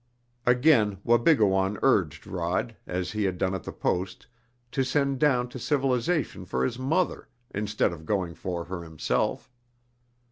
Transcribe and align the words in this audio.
Again 0.47 0.97
Wabigoon 1.03 1.77
urged 1.83 2.25
Rod, 2.25 2.75
as 2.87 3.11
he 3.11 3.25
had 3.25 3.37
done 3.37 3.53
at 3.53 3.63
the 3.65 3.71
Post, 3.71 4.25
to 4.71 4.83
send 4.83 5.19
down 5.19 5.47
to 5.49 5.59
civilization 5.59 6.43
for 6.43 6.65
his 6.65 6.79
mother 6.79 7.27
instead 7.53 7.93
of 7.93 8.03
going 8.07 8.33
for 8.33 8.63
her 8.65 8.81
himself. 8.83 9.51